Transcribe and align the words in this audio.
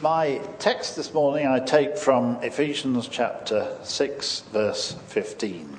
My 0.00 0.40
text 0.58 0.96
this 0.96 1.14
morning 1.14 1.46
I 1.46 1.60
take 1.60 1.96
from 1.96 2.42
Ephesians 2.42 3.06
chapter 3.06 3.76
6, 3.84 4.40
verse 4.52 4.96
15. 5.06 5.78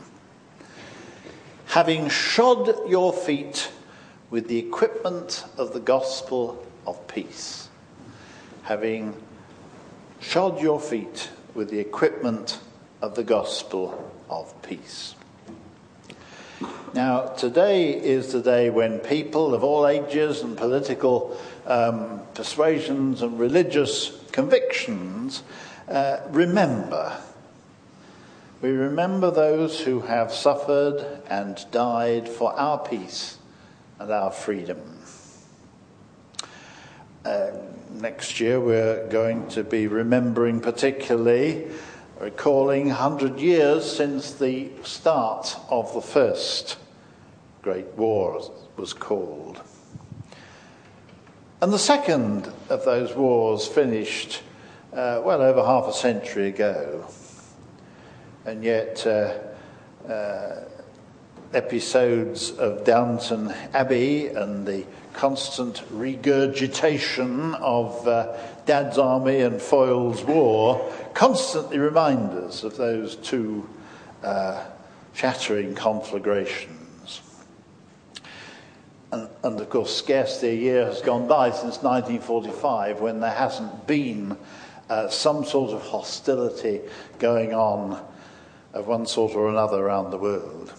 Having 1.68 2.08
shod 2.08 2.90
your 2.90 3.12
feet 3.12 3.70
with 4.30 4.48
the 4.48 4.58
equipment 4.58 5.44
of 5.58 5.74
the 5.74 5.82
gospel 5.82 6.66
of 6.88 7.06
peace. 7.10 7.68
Having 8.64 9.22
shod 10.22 10.62
your 10.62 10.80
feet 10.80 11.30
with 11.54 11.70
the 11.70 11.80
equipment 11.80 12.60
of 13.02 13.16
the 13.16 13.24
gospel 13.24 14.12
of 14.30 14.60
peace. 14.62 15.16
Now, 16.94 17.26
today 17.28 17.92
is 17.92 18.32
the 18.32 18.42
day 18.42 18.70
when 18.70 19.00
people 19.00 19.54
of 19.54 19.66
all 19.66 19.86
ages 19.86 20.42
and 20.42 20.56
political 20.56 21.38
um, 21.66 22.22
persuasions 22.34 23.22
and 23.22 23.40
religious 23.40 24.20
convictions 24.32 25.44
uh, 25.88 26.20
remember. 26.30 27.18
We 28.62 28.72
remember 28.72 29.32
those 29.32 29.80
who 29.80 30.02
have 30.02 30.34
suffered 30.34 31.22
and 31.30 31.64
died 31.72 32.28
for 32.28 32.58
our 32.58 32.80
peace 32.80 33.38
and 34.00 34.12
our 34.12 34.32
freedom. 34.32 34.82
Uh, 37.24 37.52
next 37.92 38.40
year, 38.40 38.60
we're 38.60 39.08
going 39.10 39.48
to 39.50 39.64
be 39.64 39.88
remembering, 39.88 40.60
particularly, 40.62 41.68
recalling 42.20 42.88
100 42.88 43.40
years 43.40 43.90
since 43.90 44.34
the 44.34 44.70
start 44.84 45.56
of 45.70 45.94
the 45.94 46.02
First 46.02 46.78
Great 47.62 47.88
War, 47.94 48.42
was 48.78 48.94
called. 48.94 49.62
And 51.66 51.74
the 51.74 51.80
second 51.80 52.48
of 52.70 52.86
those 52.86 53.16
wars 53.16 53.66
finished 53.66 54.44
uh, 54.94 55.20
well 55.26 55.42
over 55.42 55.66
half 55.66 55.88
a 55.88 55.94
century 55.94 56.50
ago. 56.50 57.08
And 58.46 58.64
yet, 58.64 59.04
uh, 59.08 59.34
uh, 60.08 60.66
episodes 61.56 62.52
of 62.52 62.86
Downton 62.86 63.50
Abbey 63.74 64.28
and 64.28 64.68
the 64.68 64.86
constant 65.14 65.82
regurgitation 65.90 67.56
of 67.56 68.08
uh, 68.08 68.38
Dad's 68.68 69.00
Army 69.00 69.42
and 69.42 69.60
Foyle's 69.60 70.24
War 70.24 70.94
constantly 71.16 71.80
remind 71.80 72.30
us 72.30 72.64
of 72.64 72.78
those 72.78 73.16
two 73.16 73.68
uh, 74.22 74.64
shattering 75.14 75.74
conflagrations. 75.74 76.85
And, 79.16 79.30
and, 79.44 79.62
of 79.62 79.70
course, 79.70 79.96
scarcely 79.96 80.50
a 80.50 80.56
year 80.56 80.86
has 80.88 81.02
gone 81.02 81.26
by 81.26 81.50
since 81.52 81.82
1945 81.82 83.00
when 83.00 83.22
there 83.22 83.32
hasn't 83.32 83.88
been 83.88 84.36
uh, 84.90 85.08
some 85.08 85.46
sort 85.46 85.72
of 85.72 85.82
hostility 85.84 86.82
going 87.18 87.54
on 87.54 88.06
of 88.74 88.88
one 88.88 89.06
sort 89.06 89.34
or 89.34 89.48
another 89.48 89.78
around 89.78 90.12
the 90.12 90.18
world. 90.18 90.74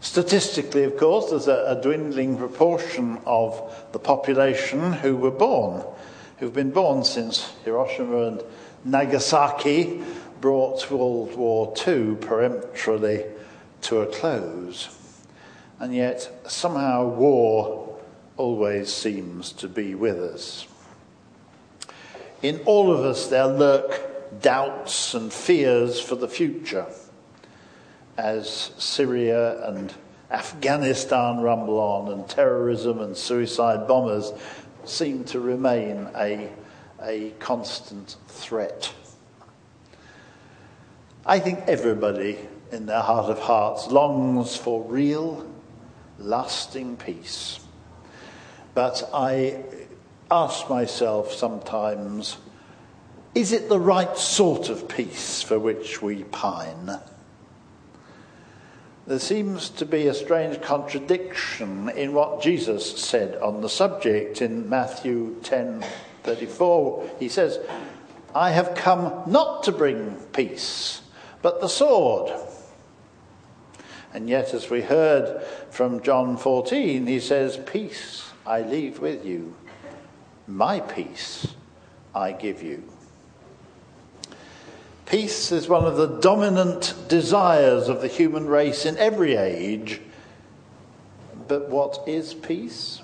Statistically, 0.00 0.84
of 0.84 0.96
course, 0.96 1.30
there's 1.30 1.48
a, 1.48 1.76
a 1.76 1.82
dwindling 1.82 2.38
proportion 2.38 3.18
of 3.26 3.88
the 3.90 3.98
population 3.98 4.92
who 4.92 5.16
were 5.16 5.32
born, 5.32 5.82
who've 6.36 6.54
been 6.54 6.70
born 6.70 7.02
since 7.02 7.52
Hiroshima 7.64 8.28
and 8.28 8.42
Nagasaki 8.84 10.04
brought 10.40 10.88
World 10.88 11.34
War 11.34 11.74
II 11.84 12.14
peremptorily 12.14 13.24
to 13.80 14.02
a 14.02 14.06
close. 14.06 14.97
And 15.80 15.94
yet, 15.94 16.42
somehow, 16.46 17.06
war 17.06 17.98
always 18.36 18.92
seems 18.92 19.52
to 19.52 19.68
be 19.68 19.94
with 19.94 20.18
us. 20.18 20.66
In 22.42 22.60
all 22.66 22.92
of 22.92 23.00
us, 23.00 23.28
there 23.28 23.46
lurk 23.46 24.40
doubts 24.40 25.14
and 25.14 25.32
fears 25.32 26.00
for 26.00 26.14
the 26.14 26.28
future 26.28 26.86
as 28.16 28.72
Syria 28.78 29.64
and 29.68 29.92
Afghanistan 30.30 31.40
rumble 31.40 31.78
on 31.78 32.12
and 32.12 32.28
terrorism 32.28 33.00
and 33.00 33.16
suicide 33.16 33.88
bombers 33.88 34.32
seem 34.84 35.24
to 35.24 35.40
remain 35.40 36.08
a, 36.16 36.50
a 37.02 37.30
constant 37.38 38.16
threat. 38.26 38.92
I 41.24 41.38
think 41.38 41.60
everybody 41.66 42.38
in 42.72 42.86
their 42.86 43.00
heart 43.00 43.30
of 43.30 43.38
hearts 43.38 43.88
longs 43.88 44.56
for 44.56 44.82
real 44.82 45.46
lasting 46.18 46.96
peace. 46.96 47.60
But 48.74 49.08
I 49.12 49.62
ask 50.30 50.68
myself 50.68 51.32
sometimes 51.32 52.36
is 53.34 53.52
it 53.52 53.68
the 53.68 53.78
right 53.78 54.16
sort 54.16 54.68
of 54.68 54.88
peace 54.88 55.42
for 55.42 55.58
which 55.58 56.02
we 56.02 56.24
pine? 56.24 56.98
There 59.06 59.18
seems 59.18 59.70
to 59.70 59.86
be 59.86 60.06
a 60.06 60.14
strange 60.14 60.60
contradiction 60.60 61.88
in 61.90 62.12
what 62.12 62.42
Jesus 62.42 62.98
said 62.98 63.36
on 63.36 63.60
the 63.60 63.68
subject 63.68 64.42
in 64.42 64.68
Matthew 64.68 65.36
10:34. 65.42 67.04
He 67.18 67.28
says, 67.28 67.58
"I 68.34 68.50
have 68.50 68.74
come 68.74 69.22
not 69.26 69.62
to 69.64 69.72
bring 69.72 70.16
peace, 70.32 71.02
but 71.40 71.60
the 71.60 71.68
sword." 71.68 72.32
And 74.14 74.28
yet, 74.28 74.54
as 74.54 74.70
we 74.70 74.82
heard 74.82 75.42
from 75.70 76.02
John 76.02 76.36
14, 76.36 77.06
he 77.06 77.20
says, 77.20 77.58
Peace 77.58 78.30
I 78.46 78.62
leave 78.62 79.00
with 79.00 79.24
you, 79.24 79.54
my 80.46 80.80
peace 80.80 81.54
I 82.14 82.32
give 82.32 82.62
you. 82.62 82.82
Peace 85.04 85.52
is 85.52 85.68
one 85.68 85.84
of 85.84 85.96
the 85.96 86.20
dominant 86.20 86.94
desires 87.08 87.88
of 87.88 88.02
the 88.02 88.08
human 88.08 88.46
race 88.46 88.84
in 88.84 88.96
every 88.98 89.36
age. 89.36 90.00
But 91.46 91.70
what 91.70 92.02
is 92.06 92.34
peace? 92.34 93.00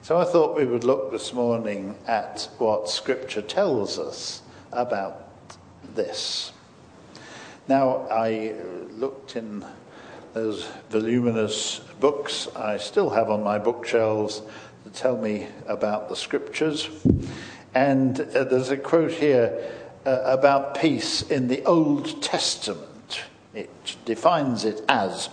So 0.00 0.18
I 0.18 0.24
thought 0.24 0.56
we 0.56 0.64
would 0.64 0.84
look 0.84 1.12
this 1.12 1.32
morning 1.32 1.94
at 2.06 2.48
what 2.58 2.88
Scripture 2.88 3.42
tells 3.42 3.98
us 3.98 4.42
about 4.72 5.28
this. 5.94 6.52
Now, 7.68 8.08
I 8.10 8.54
looked 9.02 9.34
in 9.34 9.64
those 10.32 10.64
voluminous 10.88 11.80
books 11.98 12.46
I 12.54 12.76
still 12.76 13.10
have 13.10 13.30
on 13.30 13.42
my 13.42 13.58
bookshelves 13.58 14.42
to 14.84 14.90
tell 14.90 15.16
me 15.18 15.48
about 15.66 16.08
the 16.08 16.14
scriptures. 16.14 16.88
And 17.74 18.20
uh, 18.20 18.44
there's 18.44 18.70
a 18.70 18.76
quote 18.76 19.10
here 19.10 19.72
uh, 20.06 20.20
about 20.24 20.76
peace 20.80 21.22
in 21.22 21.48
the 21.48 21.64
Old 21.64 22.22
Testament. 22.22 23.24
It 23.52 23.96
defines 24.04 24.64
it 24.64 24.84
as 24.88 25.30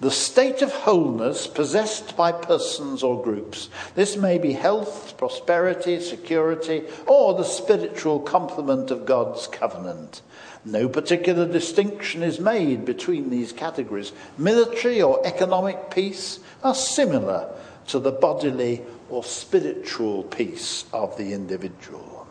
the 0.00 0.10
state 0.10 0.62
of 0.62 0.72
wholeness 0.72 1.46
possessed 1.46 2.16
by 2.16 2.32
persons 2.32 3.02
or 3.02 3.22
groups. 3.22 3.68
This 3.94 4.16
may 4.16 4.38
be 4.38 4.52
health, 4.52 5.16
prosperity, 5.18 6.00
security, 6.00 6.84
or 7.06 7.34
the 7.34 7.44
spiritual 7.44 8.20
complement 8.20 8.90
of 8.90 9.04
God's 9.04 9.46
covenant. 9.46 10.22
No 10.64 10.88
particular 10.88 11.46
distinction 11.46 12.22
is 12.22 12.40
made 12.40 12.84
between 12.84 13.28
these 13.30 13.52
categories. 13.52 14.12
Military 14.38 15.02
or 15.02 15.26
economic 15.26 15.90
peace 15.90 16.40
are 16.62 16.74
similar 16.74 17.54
to 17.88 17.98
the 17.98 18.12
bodily 18.12 18.82
or 19.10 19.24
spiritual 19.24 20.22
peace 20.24 20.84
of 20.92 21.16
the 21.18 21.32
individual. 21.32 22.26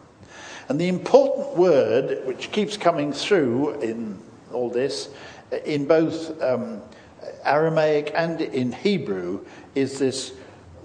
And 0.69 0.79
the 0.79 0.87
important 0.87 1.55
word 1.57 2.25
which 2.25 2.51
keeps 2.51 2.77
coming 2.77 3.13
through 3.13 3.81
in 3.81 4.19
all 4.53 4.69
this, 4.69 5.09
in 5.65 5.85
both 5.85 6.41
um, 6.41 6.81
Aramaic 7.43 8.11
and 8.15 8.41
in 8.41 8.71
Hebrew, 8.71 9.45
is 9.75 9.99
this 9.99 10.33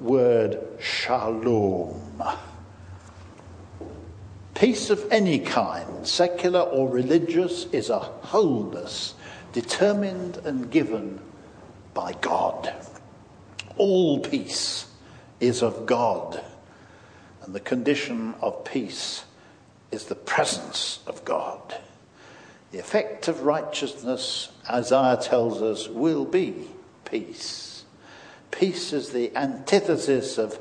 word 0.01 0.59
shalom. 0.81 2.23
Peace 4.55 4.91
of 4.91 5.05
any 5.11 5.41
kind, 5.41 6.07
secular 6.07 6.61
or 6.61 6.89
religious, 6.89 7.65
is 7.67 7.91
a 7.91 7.99
wholeness 7.99 9.15
determined 9.53 10.37
and 10.39 10.71
given 10.71 11.21
by 11.93 12.13
God. 12.21 12.73
All 13.77 14.21
peace 14.21 14.87
is 15.41 15.63
of 15.63 15.87
God, 15.87 16.43
and 17.43 17.55
the 17.55 17.61
condition 17.61 18.35
of 18.41 18.65
peace 18.65 19.25
is 19.91 20.05
the 20.07 20.15
presence 20.15 21.01
of 21.07 21.25
God. 21.25 21.77
The 22.75 22.81
effect 22.81 23.29
of 23.29 23.43
righteousness, 23.43 24.49
Isaiah 24.69 25.17
tells 25.23 25.63
us, 25.63 25.87
will 25.87 26.25
be 26.25 26.67
peace. 27.05 27.85
Peace 28.51 28.93
is 28.93 29.11
the 29.11 29.31
antithesis 29.37 30.39
of 30.39 30.59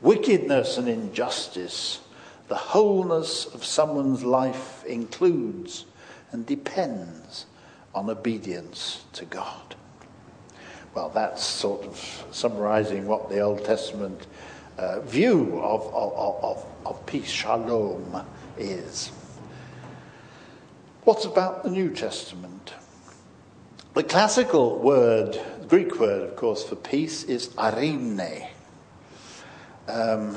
wickedness 0.00 0.78
and 0.78 0.88
injustice 0.88 1.98
the 2.46 2.54
wholeness 2.54 3.46
of 3.46 3.64
someone's 3.64 4.22
life 4.22 4.84
includes 4.84 5.86
and 6.30 6.46
depends 6.46 7.46
on 7.92 8.10
obedience 8.10 9.04
to 9.14 9.24
God. 9.24 9.74
Well, 10.94 11.08
that's 11.08 11.42
sort 11.42 11.84
of 11.84 12.26
summarizing 12.30 13.08
what 13.08 13.28
the 13.28 13.40
Old 13.40 13.64
Testament 13.64 14.28
uh, 14.78 15.00
view 15.00 15.58
of, 15.60 15.92
of, 15.92 16.44
of, 16.44 16.66
of 16.86 17.06
peace, 17.06 17.28
shalom, 17.28 18.24
is. 18.56 19.10
What 21.06 21.24
about 21.24 21.62
the 21.62 21.70
New 21.70 21.90
Testament? 21.90 22.74
The 23.94 24.02
classical 24.02 24.80
word, 24.80 25.40
Greek 25.68 26.00
word, 26.00 26.28
of 26.28 26.34
course, 26.34 26.64
for 26.64 26.74
peace 26.74 27.22
is 27.22 27.50
eirene. 27.50 28.48
Um, 29.86 30.36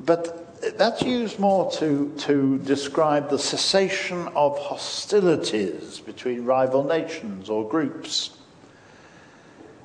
but 0.00 0.76
that's 0.76 1.02
used 1.02 1.38
more 1.38 1.70
to, 1.74 2.12
to 2.18 2.58
describe 2.58 3.30
the 3.30 3.38
cessation 3.38 4.26
of 4.34 4.58
hostilities 4.58 6.00
between 6.00 6.44
rival 6.44 6.82
nations 6.82 7.48
or 7.48 7.68
groups. 7.68 8.36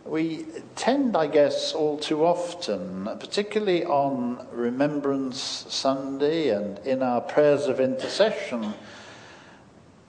We 0.05 0.45
tend, 0.75 1.15
I 1.15 1.27
guess, 1.27 1.71
all 1.71 1.97
too 1.97 2.25
often, 2.25 3.05
particularly 3.19 3.85
on 3.85 4.45
Remembrance 4.51 5.65
Sunday 5.69 6.49
and 6.49 6.77
in 6.79 7.01
our 7.01 7.21
prayers 7.21 7.67
of 7.67 7.79
intercession, 7.79 8.73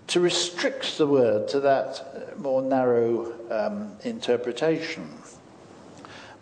to 0.08 0.20
restrict 0.20 0.98
the 0.98 1.06
word 1.06 1.46
to 1.48 1.60
that 1.60 2.36
more 2.40 2.60
narrow 2.60 3.32
um, 3.50 3.92
interpretation. 4.02 5.08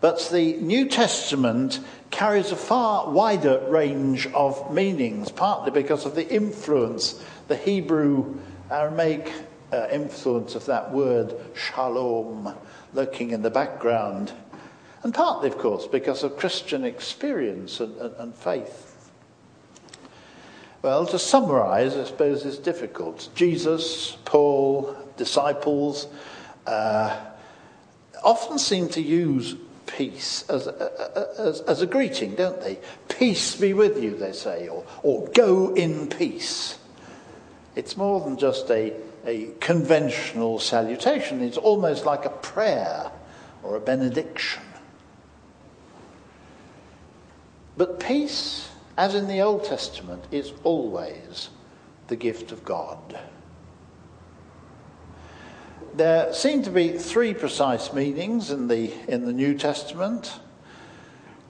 But 0.00 0.30
the 0.32 0.54
New 0.54 0.88
Testament 0.88 1.78
carries 2.10 2.52
a 2.52 2.56
far 2.56 3.10
wider 3.10 3.60
range 3.68 4.26
of 4.28 4.72
meanings, 4.72 5.30
partly 5.30 5.70
because 5.70 6.06
of 6.06 6.14
the 6.14 6.28
influence, 6.28 7.22
the 7.48 7.56
Hebrew 7.56 8.38
Aramaic 8.70 9.30
uh, 9.70 9.88
influence 9.92 10.54
of 10.54 10.64
that 10.66 10.90
word 10.90 11.34
shalom 11.54 12.54
lurking 12.94 13.30
in 13.30 13.42
the 13.42 13.50
background, 13.50 14.32
and 15.02 15.12
partly, 15.12 15.48
of 15.48 15.58
course, 15.58 15.86
because 15.86 16.22
of 16.22 16.36
Christian 16.36 16.84
experience 16.84 17.80
and, 17.80 17.96
and, 17.96 18.14
and 18.16 18.34
faith. 18.34 19.10
Well, 20.82 21.06
to 21.06 21.18
summarize, 21.18 21.96
I 21.96 22.04
suppose 22.04 22.44
is 22.44 22.58
difficult. 22.58 23.28
Jesus, 23.34 24.16
Paul, 24.24 24.96
disciples 25.16 26.08
uh, 26.66 27.18
often 28.22 28.58
seem 28.58 28.88
to 28.90 29.00
use 29.00 29.54
peace 29.86 30.48
as 30.48 30.66
a, 30.66 31.32
as, 31.38 31.60
as 31.62 31.82
a 31.82 31.86
greeting, 31.86 32.34
don't 32.34 32.60
they? 32.60 32.78
Peace 33.08 33.56
be 33.56 33.72
with 33.72 34.02
you, 34.02 34.16
they 34.16 34.32
say, 34.32 34.68
or, 34.68 34.84
or 35.02 35.28
go 35.28 35.74
in 35.74 36.08
peace. 36.08 36.78
It's 37.74 37.96
more 37.96 38.20
than 38.20 38.36
just 38.36 38.70
a, 38.70 38.92
a 39.26 39.50
conventional 39.60 40.58
salutation, 40.58 41.42
it's 41.42 41.56
almost 41.56 42.04
like 42.04 42.24
a 42.24 42.30
prayer 42.30 43.10
or 43.62 43.76
a 43.76 43.80
benediction. 43.80 44.62
But 47.76 48.00
peace 48.00 48.68
as 48.96 49.14
in 49.14 49.26
the 49.26 49.40
Old 49.40 49.64
Testament, 49.64 50.24
is 50.30 50.52
always 50.64 51.48
the 52.08 52.16
gift 52.16 52.52
of 52.52 52.64
God. 52.64 53.18
There 55.94 56.32
seem 56.32 56.62
to 56.62 56.70
be 56.70 56.96
three 56.98 57.34
precise 57.34 57.92
meanings 57.92 58.50
in 58.50 58.68
the, 58.68 58.92
in 59.08 59.26
the 59.26 59.32
New 59.32 59.56
Testament. 59.56 60.40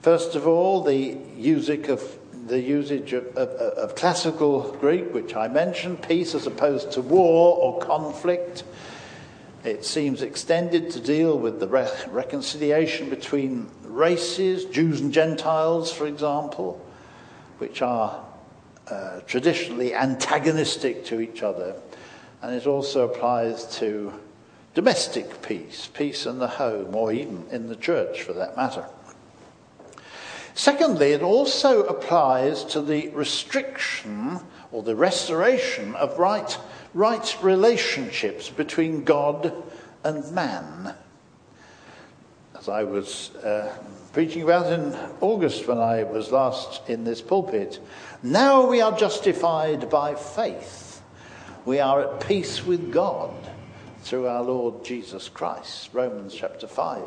First 0.01 0.35
of 0.35 0.47
all, 0.47 0.83
the 0.83 1.17
usage 1.37 1.87
of, 1.87 2.17
the 2.47 2.59
usage 2.59 3.13
of, 3.13 3.25
of, 3.37 3.49
of 3.49 3.95
classical 3.95 4.71
Greek, 4.79 5.13
which 5.13 5.35
I 5.35 5.47
mentioned, 5.47 6.01
peace 6.03 6.35
as 6.35 6.47
opposed 6.47 6.91
to 6.93 7.01
war 7.01 7.57
or 7.57 7.79
conflict. 7.79 8.63
It 9.63 9.85
seems 9.85 10.21
extended 10.21 10.91
to 10.91 10.99
deal 10.99 11.37
with 11.37 11.59
the 11.59 11.67
re- 11.67 11.89
reconciliation 12.09 13.09
between 13.09 13.69
races, 13.83 14.65
Jews 14.65 14.99
and 15.01 15.13
Gentiles, 15.13 15.91
for 15.91 16.05
example 16.05 16.83
which 17.63 17.81
are 17.81 18.21
uh, 18.89 19.21
traditionally 19.21 19.93
antagonistic 19.93 21.05
to 21.05 21.21
each 21.21 21.41
other. 21.41 21.75
And 22.41 22.53
it 22.53 22.67
also 22.67 23.09
applies 23.09 23.65
to 23.77 24.13
domestic 24.73 25.41
peace, 25.41 25.89
peace 25.93 26.25
in 26.25 26.39
the 26.39 26.47
home, 26.47 26.93
or 26.93 27.13
even 27.13 27.45
in 27.51 27.67
the 27.67 27.77
church 27.77 28.21
for 28.21 28.33
that 28.33 28.57
matter. 28.57 28.85
Secondly, 30.55 31.11
it 31.13 31.21
also 31.21 31.83
applies 31.83 32.63
to 32.65 32.81
the 32.81 33.09
restriction 33.09 34.39
or 34.71 34.83
the 34.83 34.95
restoration 34.95 35.95
of 35.95 36.17
right, 36.19 36.57
right 36.93 37.37
relationships 37.41 38.49
between 38.49 39.03
God 39.03 39.53
and 40.03 40.31
man. 40.31 40.93
As 42.57 42.69
I 42.69 42.83
was 42.83 43.35
uh, 43.37 43.75
preaching 44.13 44.43
about 44.43 44.71
in 44.71 44.95
August 45.21 45.67
when 45.67 45.79
I 45.79 46.03
was 46.03 46.31
last 46.31 46.87
in 46.87 47.03
this 47.03 47.19
pulpit. 47.19 47.79
Now 48.21 48.67
we 48.67 48.79
are 48.79 48.95
justified 48.95 49.89
by 49.89 50.13
faith. 50.13 51.01
We 51.65 51.79
are 51.79 52.01
at 52.01 52.27
peace 52.27 52.63
with 52.63 52.93
God 52.93 53.33
through 54.03 54.27
our 54.27 54.43
Lord 54.43 54.85
Jesus 54.85 55.29
Christ. 55.29 55.89
Romans 55.93 56.35
chapter 56.35 56.67
5. 56.67 57.01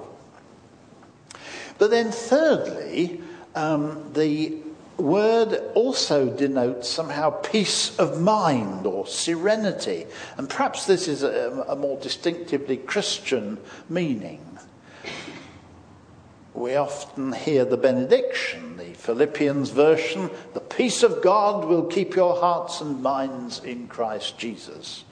But 1.79 1.91
then, 1.91 2.11
thirdly, 2.11 3.21
um, 3.57 4.13
the 4.13 4.57
word 4.97 5.61
also 5.75 6.31
denotes 6.31 6.89
somehow 6.89 7.31
peace 7.31 7.99
of 7.99 8.21
mind 8.21 8.87
or 8.87 9.07
serenity. 9.07 10.07
And 10.39 10.49
perhaps 10.49 10.87
this 10.87 11.09
is 11.09 11.23
a, 11.23 11.65
a 11.69 11.77
more 11.77 11.99
distinctively 11.99 12.77
Christian 12.77 13.59
meaning 13.89 14.57
we 16.57 16.75
often 16.75 17.33
hear 17.33 17.65
the 17.67 17.77
benediction, 17.77 18.79
the 18.79 18.95
Philippians 18.95 19.71
version 19.71 20.31
the 20.55 20.61
peace 20.61 21.03
of 21.03 21.23
God 21.23 21.67
will 21.67 21.85
keep 21.85 22.17
your 22.17 22.41
hearts 22.41 22.81
and 22.81 23.03
minds 23.03 23.63
in 23.63 23.89
Christ 23.89 24.39
Jesus. 24.39 25.05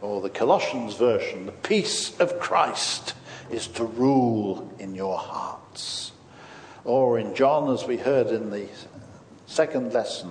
Or 0.00 0.20
the 0.20 0.30
Colossians 0.30 0.94
version 0.94 1.46
the 1.46 1.52
peace 1.52 2.18
of 2.18 2.40
Christ 2.40 3.14
is 3.50 3.66
to 3.68 3.84
rule 3.84 4.72
in 4.78 4.94
your 4.94 5.18
hearts. 5.18 6.05
Or 6.86 7.18
in 7.18 7.34
John, 7.34 7.68
as 7.74 7.84
we 7.84 7.96
heard 7.96 8.28
in 8.28 8.50
the 8.50 8.68
second 9.46 9.92
lesson, 9.92 10.30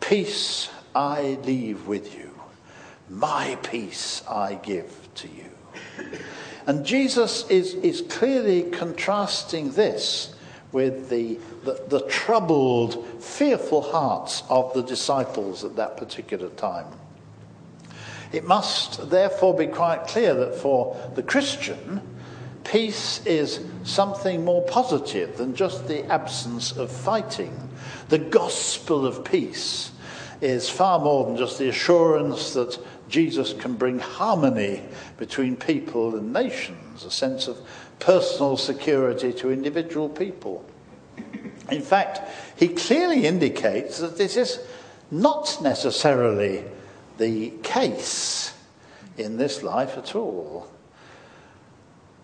peace 0.00 0.68
I 0.94 1.38
leave 1.44 1.86
with 1.86 2.14
you, 2.14 2.30
my 3.08 3.56
peace 3.62 4.22
I 4.28 4.54
give 4.62 5.08
to 5.14 5.28
you. 5.28 6.18
And 6.66 6.84
Jesus 6.84 7.48
is, 7.48 7.74
is 7.74 8.02
clearly 8.02 8.64
contrasting 8.64 9.72
this 9.72 10.34
with 10.72 11.08
the, 11.08 11.38
the, 11.64 11.82
the, 11.88 12.00
troubled, 12.02 13.22
fearful 13.22 13.80
hearts 13.80 14.42
of 14.50 14.74
the 14.74 14.82
disciples 14.82 15.64
at 15.64 15.76
that 15.76 15.96
particular 15.96 16.50
time. 16.50 16.86
It 18.30 18.44
must 18.44 19.10
therefore 19.10 19.54
be 19.54 19.66
quite 19.66 20.06
clear 20.06 20.34
that 20.34 20.54
for 20.54 20.96
the 21.14 21.22
Christian, 21.22 22.00
peace 22.64 23.24
is 23.26 23.60
something 23.84 24.44
more 24.44 24.62
positive 24.62 25.36
than 25.36 25.54
just 25.54 25.88
the 25.88 26.04
absence 26.06 26.72
of 26.72 26.90
fighting. 26.90 27.70
The 28.08 28.18
gospel 28.18 29.06
of 29.06 29.24
peace 29.24 29.90
is 30.40 30.68
far 30.68 30.98
more 30.98 31.26
than 31.26 31.36
just 31.36 31.58
the 31.58 31.68
assurance 31.68 32.54
that 32.54 32.78
Jesus 33.08 33.52
can 33.52 33.74
bring 33.74 33.98
harmony 33.98 34.82
between 35.18 35.56
people 35.56 36.16
and 36.16 36.32
nations, 36.32 37.04
a 37.04 37.10
sense 37.10 37.46
of 37.46 37.58
personal 37.98 38.56
security 38.56 39.32
to 39.34 39.52
individual 39.52 40.08
people. 40.08 40.64
In 41.70 41.82
fact, 41.82 42.28
he 42.56 42.68
clearly 42.68 43.26
indicates 43.26 43.98
that 43.98 44.16
this 44.16 44.36
is 44.36 44.58
not 45.10 45.58
necessarily 45.62 46.64
the 47.18 47.50
case 47.62 48.54
in 49.16 49.36
this 49.36 49.62
life 49.62 49.96
at 49.96 50.16
all. 50.16 50.71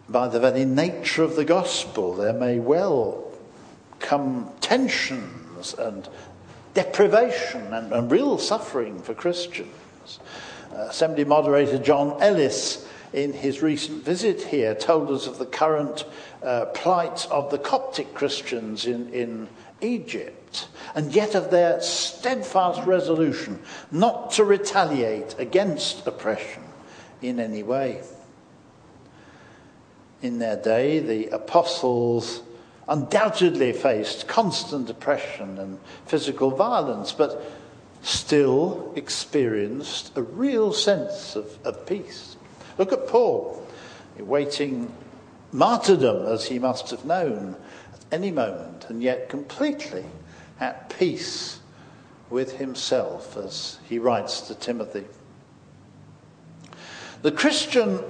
By 0.09 0.29
the 0.29 0.41
very 0.41 0.65
nature 0.65 1.23
of 1.23 1.37
the 1.37 1.45
gospel, 1.45 2.15
there 2.15 2.33
may 2.33 2.59
well 2.59 3.31
come 4.00 4.50
tensions 4.61 5.75
and 5.75 6.09
deprivation 6.73 7.75
and, 7.75 7.93
and 7.93 8.11
real 8.11 8.38
suffering 8.38 9.03
for 9.03 9.12
Christians. 9.12 10.19
Assembly 10.73 11.25
moderator 11.25 11.79
John 11.79 12.23
Ellis, 12.23 12.87
in 13.12 13.33
his 13.33 13.62
recent 13.62 14.05
visit 14.05 14.43
here, 14.43 14.75
told 14.75 15.11
us 15.11 15.27
of 15.27 15.38
the 15.38 15.47
current 15.47 16.05
uh, 16.43 16.67
plight 16.67 17.27
of 17.31 17.50
the 17.50 17.59
Coptic 17.59 18.15
Christians 18.15 18.87
in, 18.87 19.12
in 19.12 19.49
Egypt, 19.81 20.69
and 20.95 21.12
yet 21.12 21.35
of 21.35 21.50
their 21.50 21.81
steadfast 21.83 22.87
resolution 22.87 23.61
not 23.91 24.31
to 24.33 24.45
retaliate 24.45 25.35
against 25.38 26.07
oppression 26.07 26.62
in 27.21 27.41
any 27.41 27.62
way. 27.62 28.03
In 30.21 30.39
their 30.39 30.57
day, 30.57 30.99
the 30.99 31.29
apostles 31.29 32.43
undoubtedly 32.89 33.73
faced 33.73 34.27
constant 34.27 34.91
oppression 34.91 35.59
and 35.59 35.79
physical 36.07 36.51
violence, 36.51 37.13
but 37.13 37.43
still 38.03 38.93
experienced 38.97 40.17
a 40.17 40.23
real 40.23 40.73
sense 40.73 41.37
of, 41.37 41.59
of 41.65 41.87
peace. 41.87 42.37
Look 42.79 42.93
at 42.93 43.07
Paul, 43.07 43.65
awaiting 44.19 44.93
martyrdom 45.53 46.27
as 46.27 46.47
he 46.47 46.59
must 46.59 46.91
have 46.91 47.05
known 47.05 47.57
at 47.93 48.01
any 48.11 48.31
moment, 48.31 48.87
and 48.89 49.03
yet 49.03 49.29
completely 49.29 50.05
at 50.61 50.91
peace 50.99 51.61
with 52.31 52.59
himself, 52.59 53.37
as 53.37 53.79
he 53.89 53.99
writes 53.99 54.41
to 54.43 54.55
Timothy. 54.55 55.05
The 57.23 57.33
Christian 57.33 58.01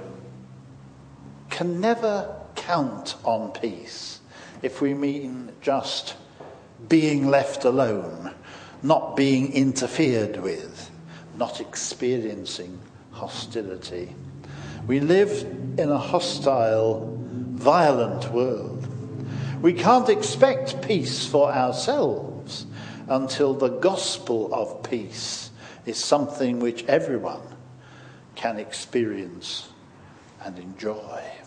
can 1.59 1.81
never 1.81 2.37
count 2.55 3.17
on 3.25 3.50
peace 3.50 4.21
if 4.62 4.81
we 4.81 4.95
mean 4.95 5.50
just 5.61 6.15
being 6.88 7.27
left 7.27 7.65
alone, 7.65 8.33
not 8.81 9.17
being 9.17 9.53
interfered 9.53 10.37
with, 10.37 10.88
not 11.37 11.61
experiencing 11.61 12.79
hostility. 13.11 14.15
We 14.87 15.00
live 15.00 15.33
in 15.77 15.91
a 15.91 15.99
hostile, 15.99 17.19
violent 17.23 18.33
world. 18.33 18.87
We 19.61 19.73
can't 19.73 20.09
expect 20.09 20.81
peace 20.83 21.27
for 21.27 21.50
ourselves 21.50 22.67
until 23.09 23.53
the 23.53 23.81
gospel 23.81 24.55
of 24.55 24.85
peace 24.85 25.50
is 25.87 25.99
something 25.99 26.61
which 26.61 26.85
everyone 26.85 27.43
can 28.37 28.61
experience 28.61 29.71
and 30.45 30.57
enjoy. 30.61 31.38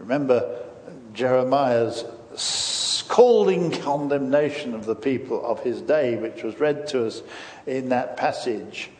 Remember 0.00 0.64
Jeremiah's 1.12 2.04
scalding 2.34 3.70
condemnation 3.70 4.74
of 4.74 4.86
the 4.86 4.94
people 4.94 5.44
of 5.44 5.62
his 5.62 5.82
day, 5.82 6.16
which 6.16 6.42
was 6.42 6.58
read 6.58 6.86
to 6.88 7.06
us 7.06 7.22
in 7.66 7.90
that 7.90 8.16
passage. 8.16 8.90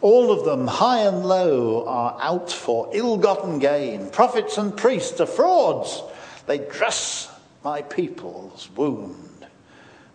All 0.00 0.30
of 0.30 0.44
them, 0.44 0.68
high 0.68 1.00
and 1.00 1.26
low, 1.26 1.84
are 1.88 2.16
out 2.20 2.52
for 2.52 2.88
ill 2.92 3.16
gotten 3.16 3.58
gain. 3.58 4.10
Prophets 4.10 4.56
and 4.58 4.76
priests 4.76 5.20
are 5.20 5.26
frauds. 5.26 6.04
They 6.46 6.58
dress 6.58 7.28
my 7.64 7.82
people's 7.82 8.70
wound, 8.76 9.46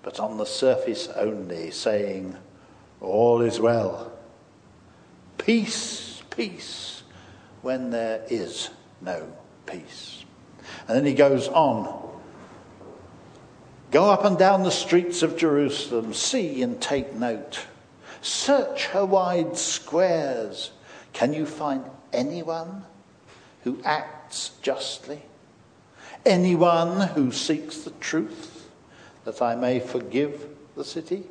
but 0.03 0.22
on 0.22 0.38
the 0.38 0.46
surface 0.46 1.10
only, 1.10 1.70
saying, 1.72 2.38
All 3.01 3.42
is 3.42 3.60
well. 3.60 4.13
Peace, 5.38 6.24
peace, 6.30 7.03
when 7.62 7.89
there 7.89 8.24
is 8.30 8.70
no 9.01 9.27
peace. 9.65 10.24
And 10.88 10.98
then 10.98 11.05
he 11.05 11.13
goes 11.13 11.48
on 11.48 12.01
Go 13.93 14.10
up 14.10 14.25
and 14.25 14.39
down 14.39 14.63
the 14.63 14.72
streets 14.72 15.22
of 15.22 15.38
Jerusalem, 15.38 16.15
see 16.15 16.63
and 16.63 16.82
take 16.82 17.13
note. 17.13 17.67
Search 18.22 18.88
her 18.88 19.05
wide 19.05 19.55
squares. 19.55 20.72
Can 21.13 21.32
you 21.32 21.46
find 21.46 21.86
anyone 22.12 22.86
who 23.63 23.79
acts 23.86 24.53
justly? 24.63 25.22
Anyone 26.25 27.10
who 27.10 27.32
seeks 27.32 27.82
the 27.82 27.91
truth, 27.91 28.67
that 29.25 29.43
I 29.43 29.53
may 29.53 29.79
forgive 29.79 30.48
the 30.75 30.84
city? 30.84 31.25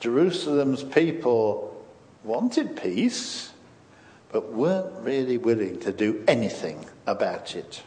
Jerusalem's 0.00 0.82
people 0.82 1.86
wanted 2.24 2.76
peace, 2.76 3.52
but 4.32 4.52
weren't 4.52 4.92
really 5.04 5.38
willing 5.38 5.78
to 5.80 5.92
do 5.92 6.24
anything 6.26 6.84
about 7.06 7.54
it. 7.54 7.82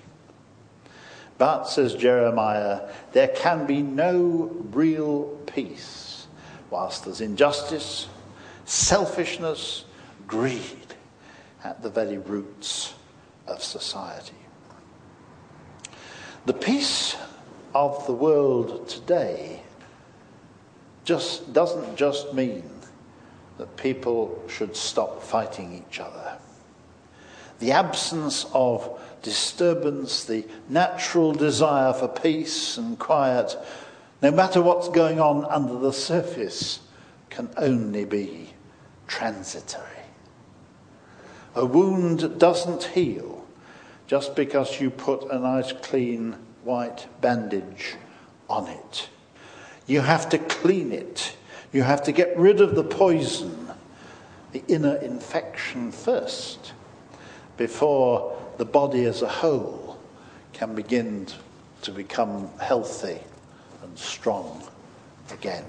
But, 1.38 1.66
says 1.66 1.96
Jeremiah, 1.96 2.90
there 3.14 3.30
can 3.30 3.66
be 3.66 3.82
no 3.82 4.52
real 4.72 5.24
peace 5.46 6.28
whilst 6.70 7.06
there's 7.06 7.22
injustice, 7.22 8.08
selfishness, 8.66 9.86
greed 10.28 10.96
at 11.64 11.82
the 11.82 11.90
very 11.90 12.18
roots 12.18 12.94
of 13.48 13.64
society. 13.64 14.34
The 16.46 16.54
peace 16.54 17.16
of 17.74 18.06
the 18.06 18.14
world 18.14 18.88
today 18.88 19.62
just 21.04 21.54
doesn't 21.54 21.96
just 21.96 22.34
mean 22.34 22.70
that 23.60 23.78
people 23.78 24.42
should 24.48 24.76
stop 24.76 25.22
fighting 25.22 25.84
each 25.86 26.00
other. 26.00 26.38
The 27.60 27.74
absence 27.74 28.46
of 28.54 29.00
disturbance, 29.22 30.24
the 30.24 30.46
natural 30.70 31.34
desire 31.34 31.94
for 31.94 32.08
peace 32.08 32.78
and 32.78 32.98
quiet, 32.98 33.56
no 34.22 34.32
matter 34.32 34.62
what's 34.62 34.88
going 34.90 35.20
on 35.20 35.44
under 35.46 35.78
the 35.78 35.92
surface, 35.92 36.80
can 37.30 37.50
only 37.58 38.06
be 38.06 38.54
transitory. 39.08 39.86
A 41.54 41.66
wound 41.66 42.40
doesn't 42.40 42.84
heal 42.86 43.46
just 44.08 44.36
because 44.36 44.80
you 44.80 44.90
put 44.90 45.30
a 45.30 45.38
nice 45.38 45.74
clean 45.74 46.38
white 46.64 47.08
bandage 47.20 47.96
on 48.50 48.68
it. 48.68 49.10
You 49.86 50.00
have 50.02 50.30
to 50.30 50.38
clean 50.38 50.94
it. 50.94 51.36
You 51.72 51.84
have 51.84 52.04
to 52.04 52.12
get 52.12 52.36
rid 52.38 52.62
of 52.62 52.76
the 52.76 52.84
poison, 52.84 53.70
the 54.52 54.64
inner 54.68 54.96
infection 54.96 55.92
first, 55.92 56.74
before 57.58 58.36
the 58.58 58.66
body 58.66 59.06
as 59.06 59.22
a 59.22 59.28
whole 59.28 60.00
can 60.54 60.74
begin 60.74 61.28
to 61.84 61.92
become 61.92 62.50
healthy 62.60 63.20
and 63.84 63.98
strong 63.98 64.64
again. 65.32 65.66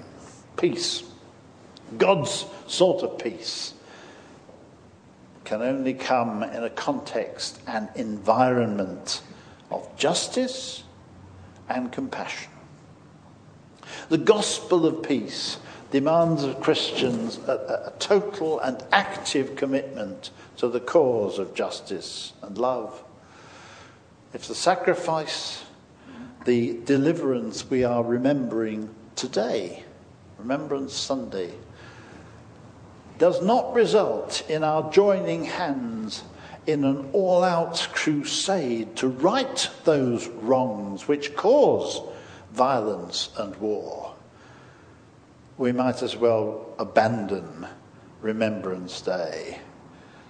Peace, 0.57 1.03
God's 1.97 2.45
sort 2.67 3.03
of 3.03 3.19
peace, 3.19 3.73
can 5.43 5.61
only 5.61 5.93
come 5.93 6.43
in 6.43 6.63
a 6.63 6.69
context 6.69 7.61
and 7.67 7.89
environment 7.95 9.21
of 9.69 9.95
justice 9.97 10.83
and 11.69 11.91
compassion. 11.91 12.51
The 14.09 14.17
gospel 14.17 14.85
of 14.85 15.03
peace 15.03 15.57
demands 15.91 16.43
of 16.43 16.61
Christians 16.61 17.37
a, 17.47 17.87
a, 17.87 17.93
total 17.99 18.59
and 18.59 18.83
active 18.91 19.55
commitment 19.55 20.31
to 20.57 20.67
the 20.67 20.79
cause 20.79 21.37
of 21.37 21.53
justice 21.53 22.33
and 22.41 22.57
love. 22.57 23.03
If 24.33 24.47
the 24.47 24.55
sacrifice, 24.55 25.63
the 26.45 26.79
deliverance 26.85 27.69
we 27.69 27.83
are 27.83 28.03
remembering 28.03 28.89
today, 29.15 29.83
Remembrance 30.39 30.93
Sunday, 30.93 31.53
does 33.17 33.41
not 33.43 33.73
result 33.73 34.49
in 34.49 34.63
our 34.63 34.91
joining 34.91 35.43
hands 35.43 36.23
in 36.65 36.83
an 36.85 37.09
all 37.11 37.43
out 37.43 37.87
crusade 37.91 38.95
to 38.95 39.07
right 39.07 39.69
those 39.83 40.27
wrongs 40.27 41.07
which 41.07 41.35
cause 41.35 42.01
violence 42.53 43.29
and 43.37 43.55
war 43.57 44.10
we 45.61 45.71
might 45.71 46.01
as 46.01 46.17
well 46.17 46.73
abandon 46.79 47.67
Remembrance 48.19 48.99
Day, 48.99 49.59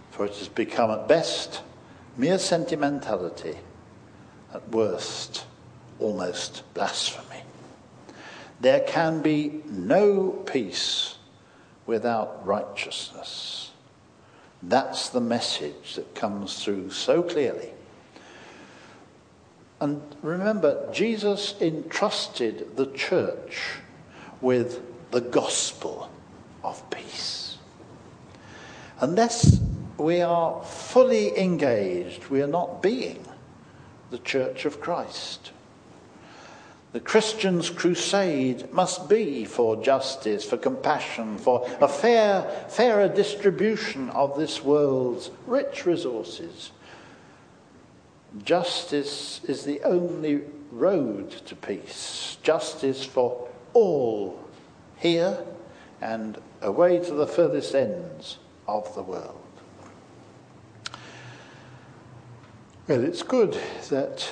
for 0.10 0.26
it 0.26 0.36
has 0.36 0.50
become 0.50 0.92
at 0.92 1.08
best 1.08 1.62
mere 2.18 2.38
sentimentality, 2.38 3.58
at 4.54 4.68
worst 4.72 5.46
almost 6.00 6.64
blasphemy. 6.74 7.44
There 8.60 8.82
can 8.82 9.22
be 9.22 9.64
no 9.68 10.32
peace 10.32 11.16
without 11.86 12.46
righteousness. 12.46 13.72
That's 14.62 15.08
the 15.08 15.22
message 15.22 15.96
that 15.96 16.14
comes 16.14 16.62
through 16.62 16.92
so 16.92 17.24
clearly. 17.24 17.70
And 19.80 20.02
remember, 20.22 20.92
Jesus 20.92 21.56
entrusted 21.62 22.76
the 22.76 22.88
church 22.88 23.78
with 24.42 24.82
the 25.12 25.22
gospel 25.22 26.10
of 26.64 26.90
peace. 26.90 27.58
Unless 29.00 29.60
we 29.98 30.22
are 30.22 30.64
fully 30.64 31.38
engaged, 31.38 32.28
we 32.28 32.42
are 32.42 32.48
not 32.48 32.82
being 32.82 33.26
the 34.10 34.20
church 34.20 34.66
of 34.66 34.80
Christ. 34.82 35.52
The 36.94 37.00
Christian's 37.00 37.70
crusade 37.70 38.72
must 38.74 39.08
be 39.08 39.46
for 39.46 39.82
justice, 39.82 40.44
for 40.44 40.58
compassion, 40.58 41.38
for 41.38 41.66
a 41.80 41.88
fair, 41.88 42.44
fairer 42.68 43.08
distribution 43.08 44.10
of 44.10 44.38
this 44.38 44.62
world's 44.64 45.32
rich 45.48 45.86
resources. 45.86 46.72
Justice 48.44 49.42
is 49.46 49.64
the 49.64 49.82
only 49.84 50.42
road 50.72 51.32
to 51.32 51.56
peace. 51.56 52.38
Justice 52.44 53.06
for 53.06 53.48
all 53.74 54.42
here 55.02 55.44
and 56.00 56.40
away 56.62 57.00
to 57.00 57.14
the 57.14 57.28
furthest 57.28 57.76
ends 57.76 58.38
of 58.68 58.94
the 58.96 59.02
world. 59.02 59.38
Well, 62.88 63.04
it's 63.04 63.24
good 63.24 63.58
that 63.90 64.32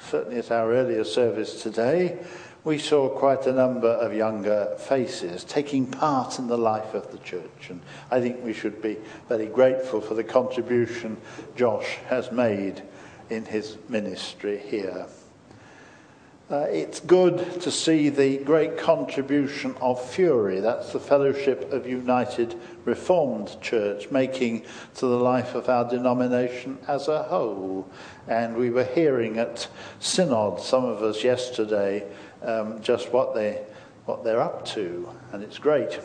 certainly 0.00 0.38
at 0.38 0.50
our 0.50 0.72
earlier 0.72 1.04
service 1.04 1.62
today, 1.62 2.18
we 2.64 2.78
saw 2.78 3.08
quite 3.08 3.46
a 3.46 3.52
number 3.52 3.88
of 3.88 4.14
younger 4.14 4.74
faces 4.78 5.44
taking 5.44 5.86
part 5.86 6.38
in 6.38 6.46
the 6.46 6.58
life 6.58 6.94
of 6.94 7.10
the 7.10 7.18
church. 7.18 7.70
And 7.70 7.80
I 8.10 8.20
think 8.20 8.44
we 8.44 8.52
should 8.52 8.82
be 8.82 8.98
very 9.28 9.46
grateful 9.46 10.00
for 10.00 10.14
the 10.14 10.24
contribution 10.24 11.16
Josh 11.56 11.96
has 12.08 12.30
made 12.30 12.82
in 13.30 13.44
his 13.44 13.76
ministry 13.88 14.58
here. 14.58 15.06
Uh, 16.50 16.66
it's 16.68 16.98
good 16.98 17.60
to 17.60 17.70
see 17.70 18.08
the 18.08 18.38
great 18.38 18.76
contribution 18.76 19.72
of 19.80 20.04
Fury, 20.10 20.58
that's 20.58 20.92
the 20.92 20.98
Fellowship 20.98 21.72
of 21.72 21.86
United 21.86 22.58
Reformed 22.84 23.56
Church, 23.60 24.10
making 24.10 24.64
to 24.96 25.06
the 25.06 25.16
life 25.16 25.54
of 25.54 25.68
our 25.68 25.88
denomination 25.88 26.76
as 26.88 27.06
a 27.06 27.22
whole. 27.22 27.88
And 28.26 28.56
we 28.56 28.70
were 28.70 28.82
hearing 28.82 29.38
at 29.38 29.68
Synod, 30.00 30.60
some 30.60 30.84
of 30.84 31.04
us 31.04 31.22
yesterday, 31.22 32.04
um, 32.42 32.82
just 32.82 33.12
what, 33.12 33.32
they, 33.32 33.62
what 34.06 34.24
they're 34.24 34.40
up 34.40 34.64
to, 34.70 35.08
and 35.30 35.44
it's 35.44 35.58
great. 35.58 36.00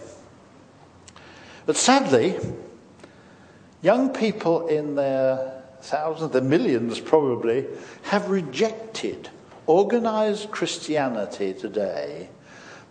But 1.66 1.76
sadly, 1.76 2.38
young 3.82 4.12
people 4.14 4.68
in 4.68 4.94
their 4.94 5.64
thousands, 5.82 6.34
their 6.34 6.44
millions 6.44 7.00
probably, 7.00 7.66
have 8.04 8.30
rejected 8.30 9.32
organized 9.68 10.52
Christianity 10.52 11.54
today 11.54 12.30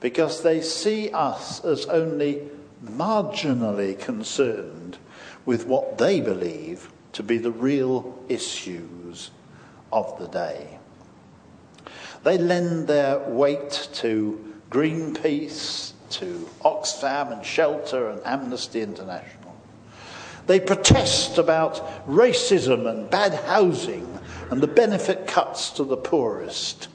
because 0.00 0.42
they 0.42 0.60
see 0.60 1.10
us 1.10 1.64
as 1.64 1.86
only 1.86 2.48
marginally 2.84 3.98
concerned 3.98 4.98
with 5.46 5.66
what 5.66 5.98
they 5.98 6.20
believe 6.20 6.90
to 7.12 7.22
be 7.22 7.38
the 7.38 7.50
real 7.50 8.18
issues 8.28 9.30
of 9.92 10.18
the 10.18 10.28
day. 10.28 10.78
They 12.22 12.38
lend 12.38 12.88
their 12.88 13.18
weight 13.18 13.88
to 13.94 14.54
Greenpeace, 14.70 15.92
to 16.10 16.48
Oxfam 16.64 17.32
and 17.32 17.44
Shelter 17.44 18.08
and 18.08 18.20
Amnesty 18.24 18.80
International. 18.80 19.56
They 20.46 20.60
protest 20.60 21.38
about 21.38 22.06
racism 22.06 22.88
and 22.88 23.08
bad 23.08 23.34
housing 23.34 24.18
and 24.50 24.60
the 24.60 24.66
benefit 24.66 25.26
cuts 25.26 25.70
to 25.70 25.84
the 25.84 25.96
poorest, 25.96 26.88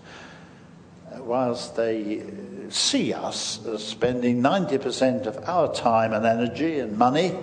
uh, 1.12 1.24
whilst 1.24 1.76
they 1.76 2.24
see 2.70 3.14
us 3.14 3.66
as 3.66 3.84
spending 3.84 4.42
90% 4.42 5.26
of 5.26 5.38
our 5.50 5.74
time 5.74 6.14
and 6.14 6.26
energy 6.26 6.80
and 6.80 6.98
money 6.98 7.36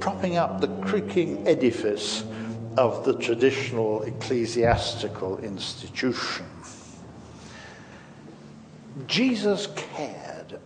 propping 0.00 0.36
up 0.36 0.60
the 0.60 0.68
creaking 0.82 1.46
edifice 1.46 2.24
of 2.76 3.04
the 3.04 3.14
traditional 3.18 4.02
ecclesiastical 4.02 5.38
institution. 5.38 6.46
Jesus 9.06 9.66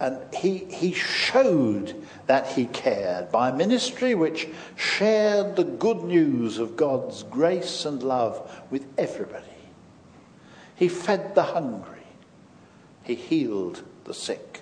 and 0.00 0.18
he, 0.34 0.58
he 0.58 0.92
showed 0.92 1.94
that 2.26 2.46
he 2.48 2.66
cared 2.66 3.30
by 3.30 3.50
a 3.50 3.54
ministry 3.54 4.14
which 4.14 4.48
shared 4.76 5.56
the 5.56 5.64
good 5.64 6.02
news 6.02 6.58
of 6.58 6.76
God's 6.76 7.22
grace 7.24 7.84
and 7.84 8.02
love 8.02 8.64
with 8.70 8.86
everybody. 8.98 9.44
He 10.76 10.88
fed 10.88 11.34
the 11.34 11.42
hungry, 11.42 12.06
he 13.02 13.14
healed 13.14 13.82
the 14.04 14.14
sick. 14.14 14.60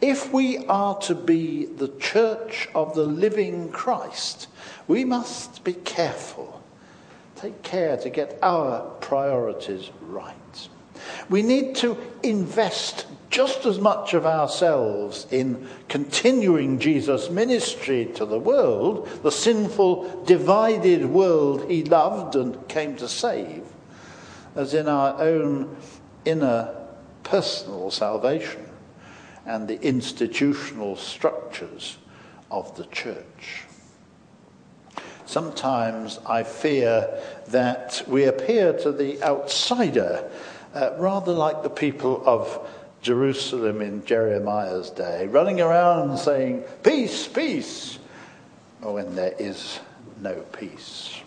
If 0.00 0.32
we 0.32 0.58
are 0.66 0.98
to 1.00 1.14
be 1.14 1.64
the 1.64 1.88
church 1.88 2.68
of 2.74 2.94
the 2.94 3.06
living 3.06 3.70
Christ, 3.70 4.48
we 4.86 5.04
must 5.04 5.64
be 5.64 5.72
careful, 5.72 6.62
take 7.34 7.62
care 7.62 7.96
to 7.96 8.10
get 8.10 8.38
our 8.42 8.82
priorities 9.00 9.90
right. 10.02 10.68
We 11.28 11.42
need 11.42 11.76
to 11.76 11.96
invest 12.22 13.06
just 13.36 13.66
as 13.66 13.78
much 13.78 14.14
of 14.14 14.24
ourselves 14.24 15.26
in 15.30 15.68
continuing 15.90 16.78
Jesus' 16.78 17.28
ministry 17.28 18.06
to 18.06 18.24
the 18.24 18.38
world, 18.38 19.06
the 19.22 19.30
sinful, 19.30 20.24
divided 20.24 21.04
world 21.04 21.70
he 21.70 21.84
loved 21.84 22.34
and 22.34 22.66
came 22.66 22.96
to 22.96 23.06
save, 23.06 23.62
as 24.54 24.72
in 24.72 24.88
our 24.88 25.20
own 25.20 25.76
inner 26.24 26.74
personal 27.24 27.90
salvation 27.90 28.64
and 29.44 29.68
the 29.68 29.82
institutional 29.82 30.96
structures 30.96 31.98
of 32.50 32.74
the 32.78 32.86
church. 32.86 33.64
Sometimes 35.26 36.20
I 36.24 36.42
fear 36.42 37.20
that 37.48 38.02
we 38.08 38.24
appear 38.24 38.72
to 38.78 38.92
the 38.92 39.22
outsider 39.22 40.26
uh, 40.72 40.94
rather 40.96 41.32
like 41.34 41.62
the 41.62 41.68
people 41.68 42.22
of 42.24 42.66
Jerusalem 43.06 43.82
in 43.82 44.04
Jeremiah's 44.04 44.90
day, 44.90 45.28
running 45.28 45.60
around 45.60 46.18
saying, 46.18 46.64
Peace, 46.82 47.28
peace, 47.28 48.00
when 48.80 49.14
there 49.14 49.32
is 49.38 49.78
no 50.20 50.34
peace. 50.58 51.20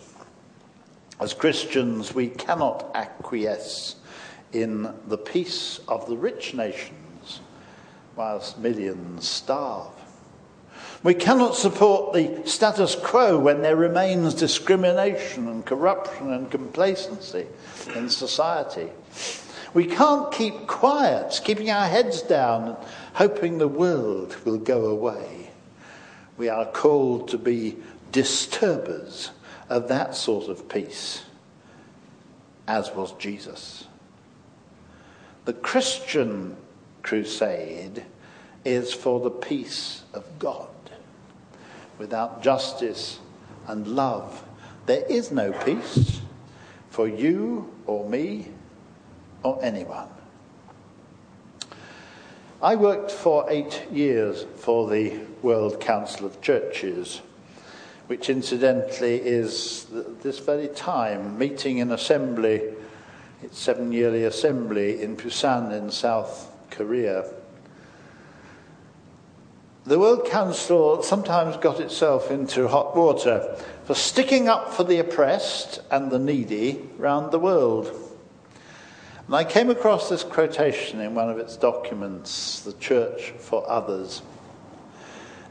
As 1.18 1.32
Christians, 1.32 2.14
we 2.14 2.28
cannot 2.28 2.90
acquiesce 2.94 3.96
in 4.52 4.92
the 5.06 5.16
peace 5.16 5.80
of 5.88 6.06
the 6.06 6.18
rich 6.18 6.52
nations 6.52 7.40
whilst 8.14 8.58
millions 8.58 9.26
starve. 9.26 9.88
We 11.02 11.14
cannot 11.14 11.56
support 11.56 12.12
the 12.12 12.42
status 12.44 12.94
quo 12.94 13.38
when 13.38 13.62
there 13.62 13.74
remains 13.74 14.34
discrimination 14.34 15.48
and 15.48 15.64
corruption 15.64 16.30
and 16.30 16.50
complacency 16.50 17.46
in 17.96 18.10
society. 18.10 18.90
We 19.72 19.86
can't 19.86 20.32
keep 20.32 20.66
quiet, 20.66 21.40
keeping 21.44 21.70
our 21.70 21.86
heads 21.86 22.22
down, 22.22 22.76
hoping 23.14 23.58
the 23.58 23.68
world 23.68 24.36
will 24.44 24.58
go 24.58 24.86
away. 24.86 25.50
We 26.36 26.48
are 26.48 26.66
called 26.66 27.28
to 27.28 27.38
be 27.38 27.76
disturbers 28.10 29.30
of 29.68 29.88
that 29.88 30.16
sort 30.16 30.48
of 30.48 30.68
peace, 30.68 31.24
as 32.66 32.90
was 32.90 33.12
Jesus. 33.12 33.86
The 35.44 35.52
Christian 35.52 36.56
crusade 37.02 38.04
is 38.64 38.92
for 38.92 39.20
the 39.20 39.30
peace 39.30 40.02
of 40.12 40.24
God. 40.38 40.68
Without 41.98 42.42
justice 42.42 43.20
and 43.68 43.86
love, 43.86 44.42
there 44.86 45.04
is 45.08 45.30
no 45.30 45.52
peace 45.52 46.20
for 46.88 47.06
you 47.06 47.72
or 47.86 48.08
me 48.08 48.48
or 49.42 49.58
anyone. 49.62 50.08
I 52.62 52.76
worked 52.76 53.10
for 53.10 53.46
eight 53.48 53.86
years 53.90 54.44
for 54.56 54.88
the 54.90 55.18
World 55.40 55.80
Council 55.80 56.26
of 56.26 56.42
Churches, 56.42 57.22
which 58.06 58.28
incidentally 58.28 59.16
is 59.16 59.86
this 60.22 60.38
very 60.40 60.68
time 60.68 61.38
meeting 61.38 61.78
in 61.78 61.90
assembly, 61.90 62.74
its 63.42 63.58
seven 63.58 63.92
yearly 63.92 64.24
assembly 64.24 65.00
in 65.00 65.16
Busan 65.16 65.72
in 65.72 65.90
South 65.90 66.52
Korea. 66.70 67.24
The 69.84 69.98
World 69.98 70.26
Council 70.26 71.02
sometimes 71.02 71.56
got 71.56 71.80
itself 71.80 72.30
into 72.30 72.68
hot 72.68 72.94
water 72.94 73.56
for 73.86 73.94
sticking 73.94 74.48
up 74.48 74.74
for 74.74 74.84
the 74.84 74.98
oppressed 74.98 75.80
and 75.90 76.10
the 76.10 76.18
needy 76.18 76.86
round 76.98 77.32
the 77.32 77.38
world. 77.38 77.90
And 79.30 79.36
I 79.36 79.44
came 79.44 79.70
across 79.70 80.08
this 80.08 80.24
quotation 80.24 81.00
in 81.00 81.14
one 81.14 81.30
of 81.30 81.38
its 81.38 81.56
documents, 81.56 82.62
The 82.62 82.72
Church 82.72 83.30
for 83.38 83.62
Others. 83.70 84.22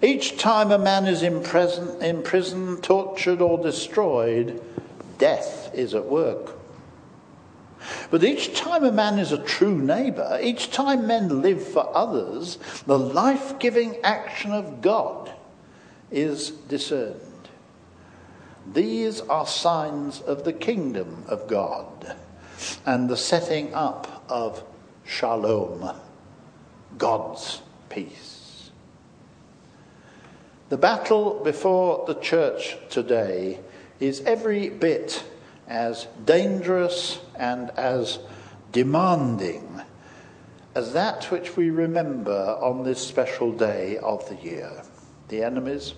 Each 0.02 0.38
time 0.38 0.70
a 0.72 0.78
man 0.78 1.06
is 1.06 1.24
imprisoned, 1.24 2.04
imprisoned, 2.04 2.84
tortured, 2.84 3.40
or 3.40 3.58
destroyed, 3.58 4.62
death 5.18 5.72
is 5.74 5.96
at 5.96 6.08
work. 6.08 6.60
But 8.12 8.22
each 8.22 8.54
time 8.54 8.84
a 8.84 8.92
man 8.92 9.18
is 9.18 9.32
a 9.32 9.42
true 9.42 9.78
neighbour, 9.78 10.38
each 10.44 10.72
time 10.72 11.08
men 11.08 11.42
live 11.42 11.66
for 11.66 11.90
others, 11.96 12.58
the 12.86 13.00
life 13.00 13.60
giving 13.60 13.96
action 14.04 14.52
of 14.52 14.82
God 14.82 15.32
is 16.12 16.50
discerned. 16.50 17.48
These 18.74 19.22
are 19.22 19.48
signs 19.48 20.20
of 20.20 20.44
the 20.44 20.52
kingdom 20.52 21.24
of 21.30 21.48
God 21.48 22.18
and 22.86 23.10
the 23.10 23.18
setting 23.18 23.74
up 23.74 24.24
of 24.30 24.64
shalom, 25.06 25.96
God's 26.98 27.62
peace. 27.90 28.72
The 30.70 30.78
battle 30.78 31.42
before 31.44 32.06
the 32.06 32.14
church 32.16 32.78
today 32.90 33.60
is 34.00 34.22
every 34.22 34.70
bit 34.70 35.24
as 35.68 36.08
dangerous 36.26 37.20
and 37.36 37.72
as 37.72 38.20
demanding 38.72 39.82
as 40.76 40.94
that 40.94 41.26
which 41.32 41.58
we 41.58 41.70
remember 41.70 42.58
on 42.62 42.84
this 42.84 43.00
special 43.00 43.52
day 43.52 43.98
of 43.98 44.28
the 44.30 44.36
year. 44.36 44.84
The 45.30 45.44
enemies, 45.44 45.94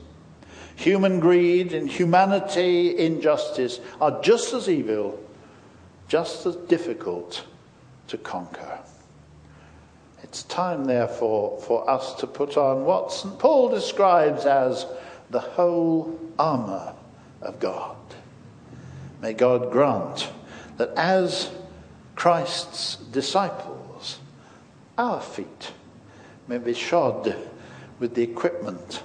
human 0.76 1.19
greed, 1.19 1.74
inhumanity, 1.74 2.97
injustice 2.97 3.80
are 4.00 4.21
just 4.21 4.54
as 4.54 4.69
evil 4.69 5.19
just 6.12 6.45
as 6.45 6.58
difficult 6.58 7.45
to 8.06 8.17
conquer. 8.17 8.80
It's 10.21 10.43
time, 10.43 10.84
therefore, 10.84 11.58
for 11.62 11.89
us 11.89 12.15
to 12.15 12.28
put 12.28 12.58
on 12.58 12.84
what 12.84 13.13
St. 13.13 13.39
Paul 13.39 13.69
describes 13.69 14.45
as 14.45 14.86
the 15.30 15.39
whole 15.39 16.19
armour 16.38 16.95
of 17.41 17.62
God. 17.62 17.95
May 19.21 19.32
God 19.32 19.71
grant 19.71 20.30
that 20.76 20.89
as 20.97 21.50
Christ's 22.17 22.97
disciples, 22.97 24.19
our 24.97 25.21
feet 25.21 25.71
may 26.45 26.58
be 26.58 26.74
shod 26.74 27.38
with 28.00 28.15
the 28.15 28.24
equipment 28.24 29.02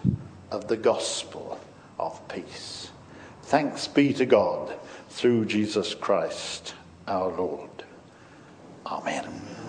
of 0.51 0.67
the 0.67 0.77
gospel 0.77 1.61
of 2.01 2.27
peace. 2.27 2.91
Thanks 3.43 3.87
be 3.87 4.13
to 4.15 4.27
God 4.27 4.75
through 5.09 5.45
Jesus 5.45 5.95
Christ 5.95 6.75
our 7.09 7.37
Lord. 7.37 7.85
Amen. 8.87 9.66